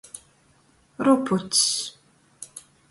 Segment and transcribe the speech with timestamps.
[1.05, 1.63] Rupucs.